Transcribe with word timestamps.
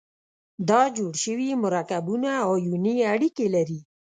دا 0.69 0.81
جوړ 0.97 1.13
شوي 1.23 1.49
مرکبونه 1.63 2.29
آیوني 2.53 2.95
اړیکې 3.13 3.45
لري. 3.55 3.79